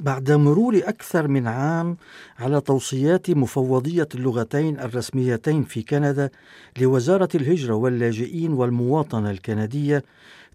[0.00, 1.96] بعد مرور أكثر من عام
[2.38, 6.30] على توصيات مفوضية اللغتين الرسميتين في كندا
[6.78, 10.04] لوزارة الهجرة واللاجئين والمواطنة الكندية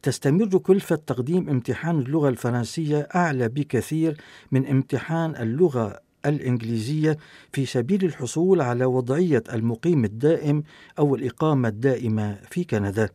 [0.02, 4.18] تستمر كلفة تقديم امتحان اللغة الفرنسية أعلى بكثير
[4.52, 7.18] من امتحان اللغة الإنجليزية
[7.52, 10.64] في سبيل الحصول على وضعية المقيم الدائم
[11.00, 13.10] أو الإقامة الدائمة في كندا.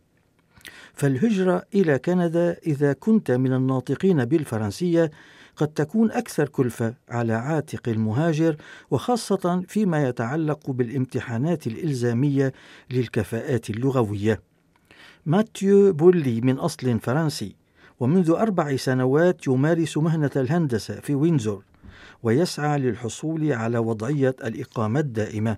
[0.95, 5.11] فالهجرة إلى كندا إذا كنت من الناطقين بالفرنسية
[5.61, 8.57] قد تكون أكثر كلفة على عاتق المهاجر
[8.91, 12.53] وخاصة فيما يتعلق بالامتحانات الإلزامية
[12.91, 14.41] للكفاءات اللغوية.
[15.27, 17.57] ماتيو بولي من أصل فرنسي
[18.01, 21.65] ومنذ أربع سنوات يمارس مهنة الهندسة في وينزور
[22.23, 25.57] ويسعى للحصول على وضعية الإقامة الدائمة.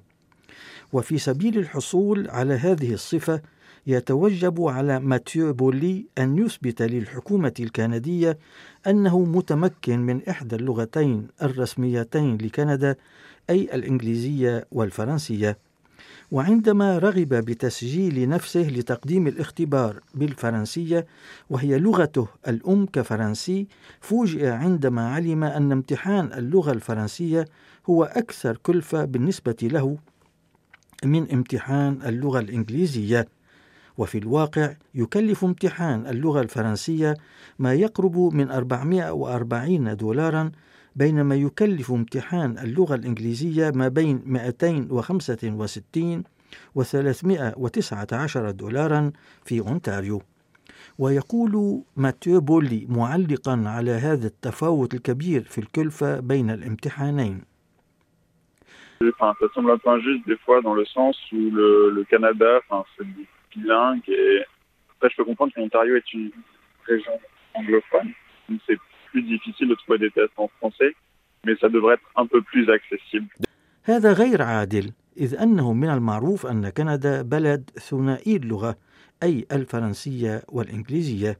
[0.93, 3.43] وفي سبيل الحصول على هذه الصفة
[3.87, 8.39] يتوجب على ماتيو بولي أن يثبت للحكومة الكندية
[8.87, 12.97] أنه متمكن من إحدى اللغتين الرسميتين لكندا
[13.51, 15.59] أي الإنجليزية والفرنسية.
[16.31, 21.07] وعندما رغب بتسجيل نفسه لتقديم الاختبار بالفرنسية
[21.51, 23.67] وهي لغته الأم كفرنسي
[24.01, 27.45] فوجئ عندما علم أن امتحان اللغة الفرنسية
[27.87, 29.97] هو أكثر كلفة بالنسبة له
[31.05, 33.29] من امتحان اللغة الإنجليزية.
[33.99, 37.15] وفي الواقع يكلف امتحان اللغة الفرنسية
[37.59, 40.51] ما يقرب من 440 دولارا
[40.97, 46.25] بينما يكلف امتحان اللغة الإنجليزية ما بين 265
[46.75, 49.13] و 319 دولارا
[49.45, 50.23] في أونتاريو.
[50.99, 57.53] ويقول ماتيو بولي معلقا على هذا التفاوت الكبير في الكلفة بين الامتحانين.
[59.09, 62.61] Enfin, ça semble un peu injuste des fois dans le sens où le, le Canada,
[62.71, 62.85] enfin,
[63.55, 64.45] bilingue et
[64.93, 66.31] après je peux comprendre que l'Ontario est une
[66.87, 67.13] région
[67.55, 68.11] anglophone,
[68.49, 68.79] donc c'est
[69.11, 70.93] plus difficile de trouver des tests en français,
[71.45, 73.29] mais ça devrait être un peu plus accessible.
[73.85, 78.77] هذا غير عادل إذ أنه من المعروف أن كندا بلد ثنائي اللغة
[79.23, 81.39] أي الفرنسية والإنجليزية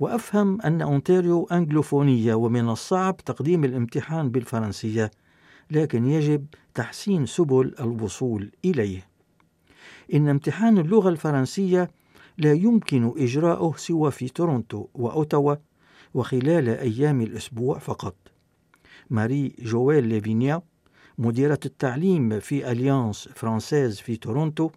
[0.00, 5.10] وأفهم أن أونتاريو أنجلوفونية ومن الصعب تقديم الامتحان بالفرنسية
[5.70, 9.11] لكن يجب تحسين سبل الوصول إليه
[10.14, 11.90] إن امتحان اللغة الفرنسية
[12.38, 15.54] لا يمكن إجراؤه سوى في تورونتو وأوتاوا
[16.14, 18.14] وخلال أيام الأسبوع فقط.
[19.10, 20.62] ماري جويل ليفينيا
[21.18, 24.70] مديرة التعليم في Alliance Française في تورونتو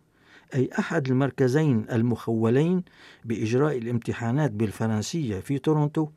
[0.56, 2.84] أي أحد المركزين المخولين
[3.26, 6.08] بإجراء الامتحانات بالفرنسية في تورونتو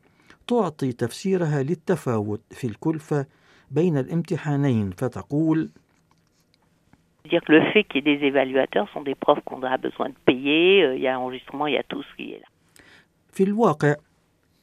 [0.47, 3.25] تعطي تفسيرها للتفاوت في الكلفة
[3.71, 5.69] بين الامتحانين فتقول
[7.29, 10.09] dire que le fait qu'il y ait des évaluateurs sont des profs qu'on a besoin
[10.09, 12.49] de payer, euh, il y a enregistrement, il y a tout ce qui est là.
[13.31, 13.95] في الواقع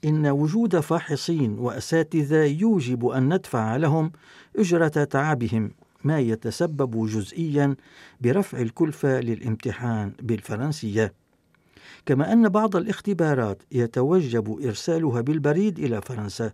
[0.04, 4.12] إن وجود فاحصين وأساتذة يوجب أن ندفع لهم
[4.58, 5.70] أجرة تعبهم
[6.04, 7.76] ما يتسبب جزئيا
[8.20, 11.12] برفع الكلفة للامتحان بالفرنسية
[12.06, 16.52] كما أن بعض الاختبارات يتوجب إرسالها بالبريد إلى فرنسا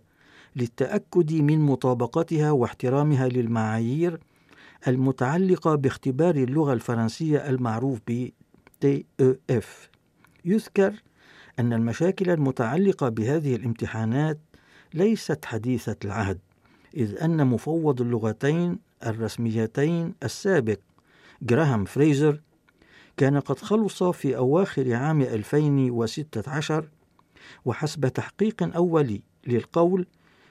[0.55, 4.19] للتأكد من مطابقتها واحترامها للمعايير
[4.87, 8.29] المتعلقة باختبار اللغة الفرنسية المعروف ب
[8.85, 9.65] TEF
[10.45, 10.93] يذكر
[11.59, 14.39] أن المشاكل المتعلقة بهذه الامتحانات
[14.93, 16.39] ليست حديثة العهد
[16.97, 20.79] إذ أن مفوض اللغتين الرسميتين السابق
[21.41, 22.41] جراهام فريزر
[23.17, 26.89] كان قد خلص في أواخر عام 2016
[27.65, 30.07] وحسب تحقيق أولي للقول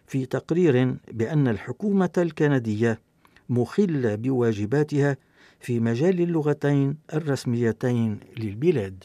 [0.06, 3.00] في تقرير بأن الحكومة الكندية
[3.48, 5.16] مخلة بواجباتها
[5.60, 9.04] في مجال اللغتين الرسميتين للبلاد.